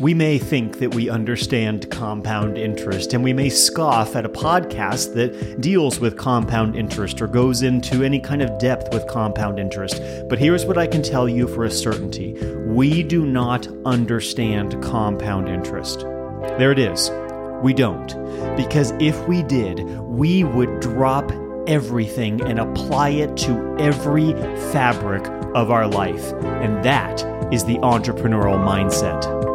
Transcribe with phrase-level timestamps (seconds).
[0.00, 5.12] We may think that we understand compound interest, and we may scoff at a podcast
[5.12, 10.00] that deals with compound interest or goes into any kind of depth with compound interest.
[10.30, 12.32] But here's what I can tell you for a certainty
[12.66, 16.00] we do not understand compound interest.
[16.00, 17.10] There it is.
[17.62, 18.08] We don't.
[18.56, 21.30] Because if we did, we would drop
[21.66, 24.32] everything and apply it to every
[24.72, 26.32] fabric of our life.
[26.62, 27.22] And that
[27.52, 29.49] is the entrepreneurial mindset.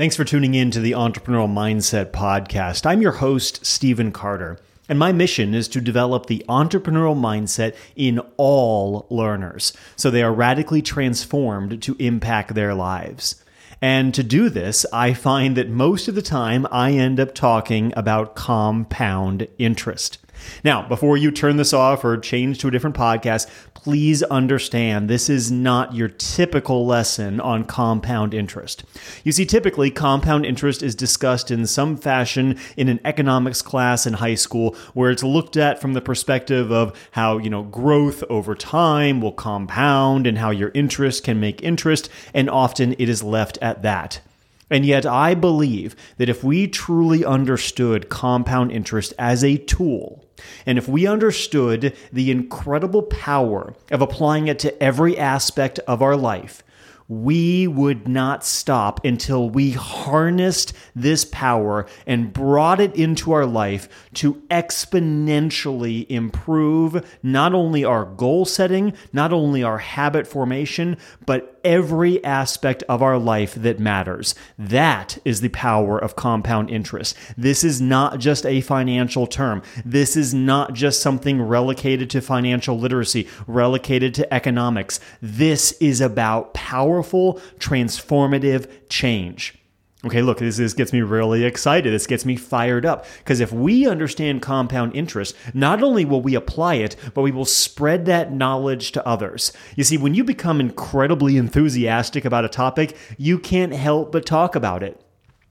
[0.00, 2.86] Thanks for tuning in to the Entrepreneurial Mindset Podcast.
[2.86, 4.58] I'm your host, Stephen Carter,
[4.88, 10.32] and my mission is to develop the entrepreneurial mindset in all learners so they are
[10.32, 13.44] radically transformed to impact their lives.
[13.82, 17.92] And to do this, I find that most of the time I end up talking
[17.94, 20.16] about compound interest.
[20.64, 23.50] Now, before you turn this off or change to a different podcast,
[23.82, 28.84] please understand this is not your typical lesson on compound interest.
[29.24, 34.14] You see, typically, compound interest is discussed in some fashion in an economics class in
[34.14, 38.54] high school where it's looked at from the perspective of how, you know, growth over
[38.54, 43.56] time will compound and how your interest can make interest, and often it is left
[43.62, 44.20] at that.
[44.68, 50.24] And yet, I believe that if we truly understood compound interest as a tool,
[50.66, 56.16] and if we understood the incredible power of applying it to every aspect of our
[56.16, 56.62] life,
[57.10, 63.88] we would not stop until we harnessed this power and brought it into our life
[64.14, 72.22] to exponentially improve not only our goal setting, not only our habit formation, but every
[72.24, 74.34] aspect of our life that matters.
[74.58, 77.16] That is the power of compound interest.
[77.36, 79.62] This is not just a financial term.
[79.84, 85.00] This is not just something relegated to financial literacy, relegated to economics.
[85.20, 89.59] This is about powerful, transformative change.
[90.02, 91.92] Okay, look, this, this gets me really excited.
[91.92, 93.04] This gets me fired up.
[93.18, 97.44] Because if we understand compound interest, not only will we apply it, but we will
[97.44, 99.52] spread that knowledge to others.
[99.76, 104.54] You see, when you become incredibly enthusiastic about a topic, you can't help but talk
[104.54, 104.98] about it.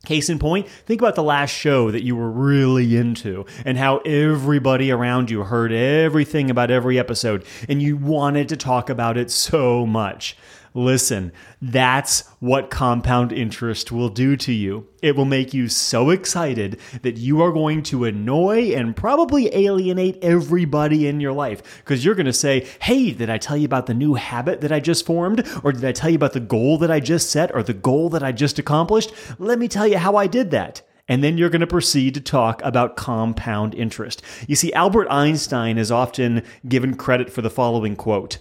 [0.05, 3.97] Case in point, think about the last show that you were really into and how
[3.97, 9.29] everybody around you heard everything about every episode and you wanted to talk about it
[9.29, 10.37] so much.
[10.73, 11.31] Listen,
[11.61, 14.87] that's what compound interest will do to you.
[15.01, 20.19] It will make you so excited that you are going to annoy and probably alienate
[20.21, 23.87] everybody in your life because you're going to say, Hey, did I tell you about
[23.87, 25.47] the new habit that I just formed?
[25.63, 28.09] Or did I tell you about the goal that I just set or the goal
[28.09, 29.11] that I just accomplished?
[29.39, 30.81] Let me tell you how I did that.
[31.07, 34.21] And then you're going to proceed to talk about compound interest.
[34.47, 38.37] You see, Albert Einstein is often given credit for the following quote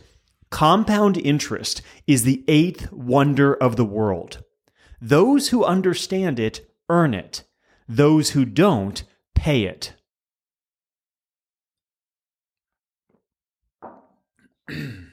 [0.50, 4.42] Compound interest is the eighth wonder of the world.
[5.00, 7.44] Those who understand it earn it,
[7.86, 9.04] those who don't
[9.34, 9.94] pay it.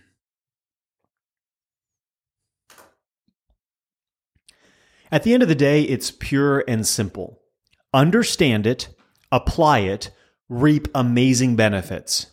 [5.11, 7.41] At the end of the day, it's pure and simple.
[7.93, 8.89] Understand it,
[9.31, 10.11] apply it,
[10.49, 12.31] reap amazing benefits.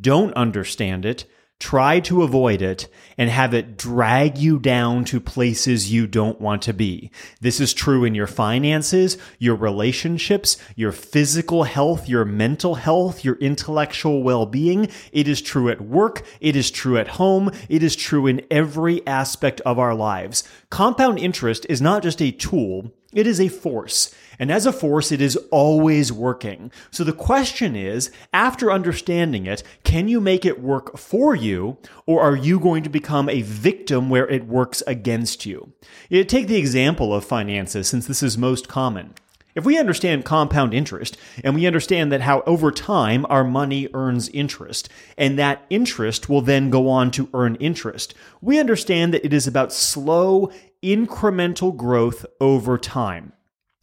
[0.00, 1.26] Don't understand it,
[1.60, 6.62] Try to avoid it and have it drag you down to places you don't want
[6.62, 7.10] to be.
[7.40, 13.34] This is true in your finances, your relationships, your physical health, your mental health, your
[13.36, 14.88] intellectual well-being.
[15.10, 16.24] It is true at work.
[16.40, 17.50] It is true at home.
[17.68, 20.44] It is true in every aspect of our lives.
[20.70, 22.92] Compound interest is not just a tool.
[23.12, 24.14] It is a force.
[24.38, 26.70] And as a force, it is always working.
[26.90, 32.20] So the question is, after understanding it, can you make it work for you, or
[32.20, 35.72] are you going to become a victim where it works against you?
[36.10, 39.14] take the example of finances, since this is most common.
[39.58, 44.28] If we understand compound interest and we understand that how over time our money earns
[44.28, 49.32] interest and that interest will then go on to earn interest, we understand that it
[49.32, 53.32] is about slow incremental growth over time.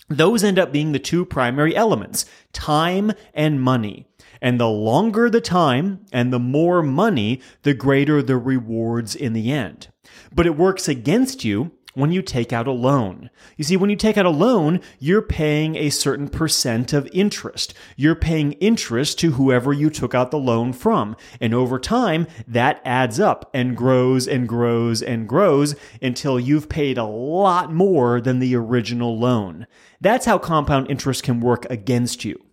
[0.08, 4.08] Those end up being the two primary elements time and money.
[4.42, 9.52] And the longer the time and the more money, the greater the rewards in the
[9.52, 9.90] end.
[10.34, 13.30] But it works against you when you take out a loan.
[13.58, 17.74] You see, when you take out a loan, you're paying a certain percent of interest.
[17.96, 21.16] You're paying interest to whoever you took out the loan from.
[21.42, 26.98] And over time, that adds up and grows and grows and grows until you've paid
[26.98, 29.66] a lot more than the original loan.
[30.00, 32.44] That's how compound interest can work against you.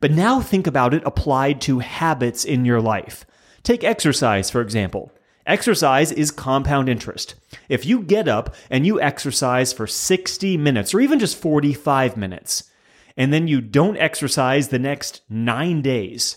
[0.00, 3.26] But now think about it applied to habits in your life.
[3.62, 5.12] Take exercise, for example.
[5.50, 7.34] Exercise is compound interest.
[7.68, 12.70] If you get up and you exercise for 60 minutes or even just 45 minutes,
[13.16, 16.36] and then you don't exercise the next nine days,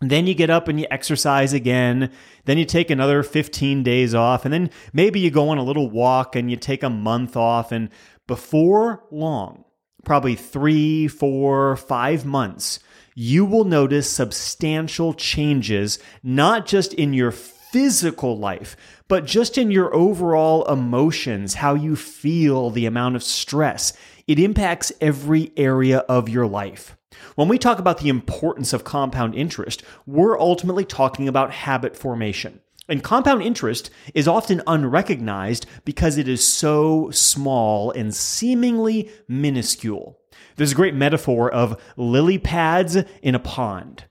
[0.00, 2.10] then you get up and you exercise again.
[2.44, 4.44] Then you take another 15 days off.
[4.44, 7.70] And then maybe you go on a little walk and you take a month off.
[7.70, 7.90] And
[8.26, 9.64] before long,
[10.04, 12.80] probably three, four, five months,
[13.14, 17.30] you will notice substantial changes, not just in your
[17.72, 18.76] physical life,
[19.08, 23.94] but just in your overall emotions, how you feel, the amount of stress.
[24.28, 26.96] It impacts every area of your life.
[27.34, 32.60] When we talk about the importance of compound interest, we're ultimately talking about habit formation.
[32.88, 40.18] And compound interest is often unrecognized because it is so small and seemingly minuscule.
[40.56, 44.04] There's a great metaphor of lily pads in a pond.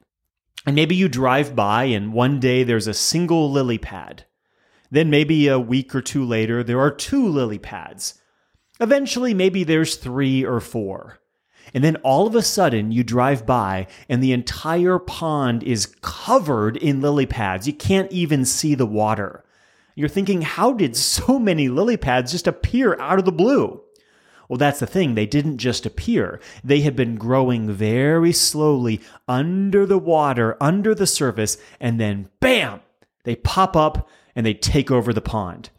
[0.65, 4.25] And maybe you drive by and one day there's a single lily pad.
[4.91, 8.21] Then maybe a week or two later, there are two lily pads.
[8.79, 11.19] Eventually, maybe there's three or four.
[11.73, 16.77] And then all of a sudden, you drive by and the entire pond is covered
[16.77, 17.67] in lily pads.
[17.67, 19.45] You can't even see the water.
[19.95, 23.81] You're thinking, how did so many lily pads just appear out of the blue?
[24.51, 25.15] Well, that's the thing.
[25.15, 26.41] They didn't just appear.
[26.61, 32.81] They had been growing very slowly under the water, under the surface, and then bam,
[33.23, 35.69] they pop up and they take over the pond.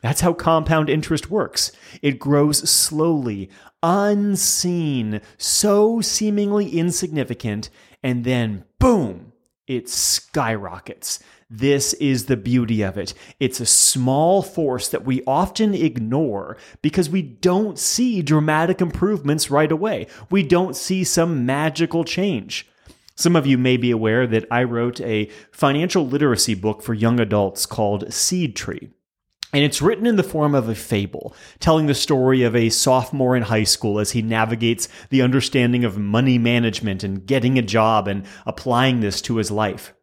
[0.00, 1.70] That's how compound interest works.
[2.00, 3.50] It grows slowly,
[3.82, 7.68] unseen, so seemingly insignificant,
[8.02, 9.34] and then boom,
[9.66, 11.18] it skyrockets.
[11.56, 13.14] This is the beauty of it.
[13.38, 19.70] It's a small force that we often ignore because we don't see dramatic improvements right
[19.70, 20.08] away.
[20.30, 22.66] We don't see some magical change.
[23.14, 27.20] Some of you may be aware that I wrote a financial literacy book for young
[27.20, 28.90] adults called Seed Tree.
[29.52, 33.36] And it's written in the form of a fable, telling the story of a sophomore
[33.36, 38.08] in high school as he navigates the understanding of money management and getting a job
[38.08, 39.94] and applying this to his life.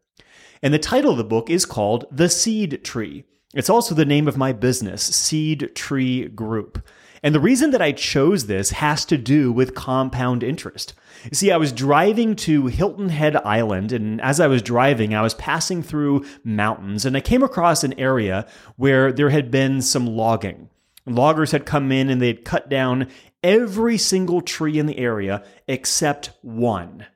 [0.64, 3.24] And the title of the book is called The Seed Tree.
[3.54, 6.88] It's also the name of my business, Seed Tree Group.
[7.24, 10.94] And the reason that I chose this has to do with compound interest.
[11.26, 15.22] You see, I was driving to Hilton Head Island, and as I was driving, I
[15.22, 20.06] was passing through mountains, and I came across an area where there had been some
[20.06, 20.70] logging.
[21.08, 23.08] Loggers had come in and they had cut down
[23.44, 27.08] every single tree in the area except one.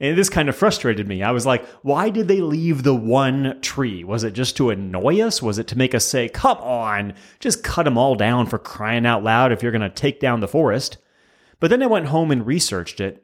[0.00, 1.22] And this kind of frustrated me.
[1.22, 4.02] I was like, why did they leave the one tree?
[4.02, 5.42] Was it just to annoy us?
[5.42, 9.04] Was it to make us say, come on, just cut them all down for crying
[9.04, 10.96] out loud if you're going to take down the forest?
[11.60, 13.22] But then I went home and researched it,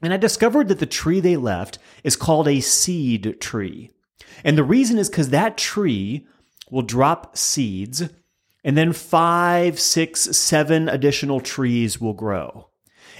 [0.00, 3.90] and I discovered that the tree they left is called a seed tree.
[4.44, 6.26] And the reason is because that tree
[6.70, 8.08] will drop seeds,
[8.62, 12.68] and then five, six, seven additional trees will grow.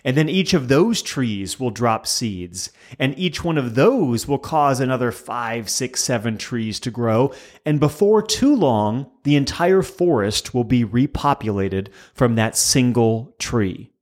[0.04, 4.38] And then each of those trees will drop seeds, and each one of those will
[4.38, 7.32] cause another five, six, seven trees to grow.
[7.64, 13.92] And before too long, the entire forest will be repopulated from that single tree.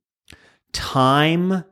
[0.71, 1.65] Time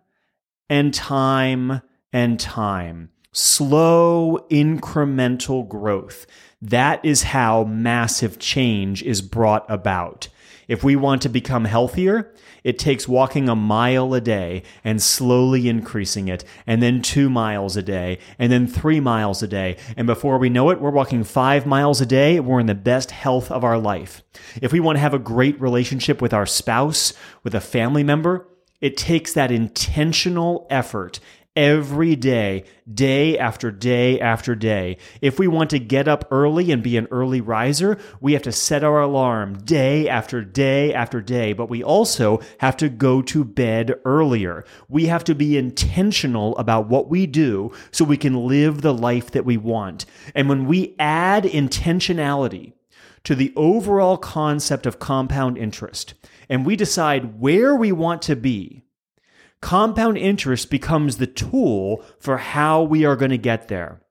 [0.70, 1.82] and time
[2.14, 3.10] and time.
[3.32, 6.28] Slow incremental growth.
[6.62, 10.28] That is how massive change is brought about.
[10.70, 12.32] If we want to become healthier,
[12.64, 17.76] it takes walking a mile a day and slowly increasing it, and then two miles
[17.76, 19.78] a day, and then three miles a day.
[19.98, 22.40] And before we know it, we're walking five miles a day.
[22.40, 24.22] We're in the best health of our life.
[24.62, 27.14] If we want to have a great relationship with our spouse,
[27.44, 28.48] with a family member,
[28.80, 31.20] it takes that intentional effort
[31.56, 34.98] every day, day after day after day.
[35.22, 38.52] If we want to get up early and be an early riser, we have to
[38.52, 43.44] set our alarm day after day after day, but we also have to go to
[43.44, 44.64] bed earlier.
[44.88, 49.32] We have to be intentional about what we do so we can live the life
[49.32, 50.06] that we want.
[50.34, 52.74] And when we add intentionality,
[53.26, 56.14] to the overall concept of compound interest
[56.48, 58.86] and we decide where we want to be,
[59.62, 64.02] compound interest becomes the tool for how we are going to get there.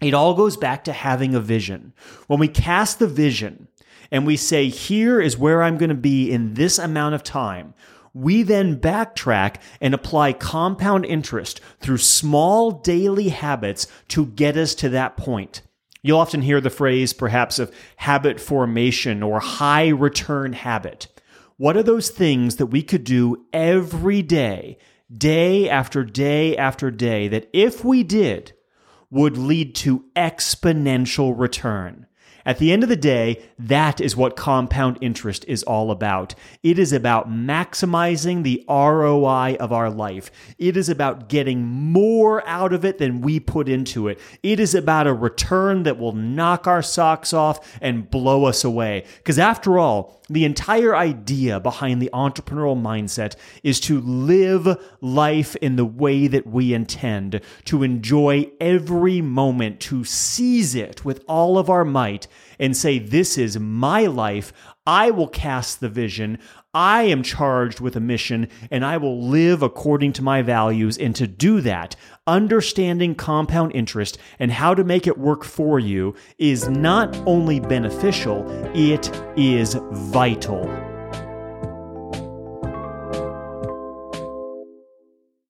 [0.00, 1.92] It all goes back to having a vision.
[2.26, 3.68] When we cast the vision
[4.10, 7.74] and we say, here is where I'm going to be in this amount of time,
[8.14, 14.88] we then backtrack and apply compound interest through small daily habits to get us to
[14.90, 15.62] that point.
[16.02, 21.08] You'll often hear the phrase, perhaps, of habit formation or high return habit.
[21.58, 24.78] What are those things that we could do every day,
[25.12, 28.52] day after day after day, that if we did,
[29.10, 32.06] would lead to exponential return?
[32.46, 36.36] At the end of the day, that is what compound interest is all about.
[36.62, 40.30] It is about maximizing the ROI of our life.
[40.58, 44.20] It is about getting more out of it than we put into it.
[44.44, 49.04] It is about a return that will knock our socks off and blow us away.
[49.16, 55.76] Because after all, the entire idea behind the entrepreneurial mindset is to live life in
[55.76, 61.70] the way that we intend, to enjoy every moment, to seize it with all of
[61.70, 62.26] our might
[62.58, 64.52] and say, This is my life.
[64.88, 66.38] I will cast the vision.
[66.72, 70.96] I am charged with a mission and I will live according to my values.
[70.96, 71.94] And to do that,
[72.26, 78.46] understanding compound interest and how to make it work for you is not only beneficial,
[78.74, 80.87] it is vital.